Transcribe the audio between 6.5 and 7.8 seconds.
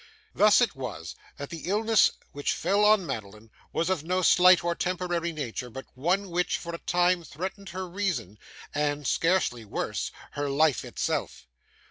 for a time, threatened